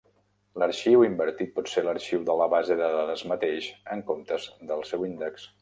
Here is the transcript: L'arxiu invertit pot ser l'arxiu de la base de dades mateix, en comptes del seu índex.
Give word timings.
L'arxiu 0.61 1.03
invertit 1.07 1.51
pot 1.59 1.69
ser 1.73 1.83
l'arxiu 1.89 2.25
de 2.31 2.37
la 2.41 2.49
base 2.55 2.79
de 2.81 2.89
dades 2.97 3.25
mateix, 3.35 3.71
en 3.97 4.05
comptes 4.11 4.53
del 4.73 4.87
seu 4.95 5.11
índex. 5.15 5.49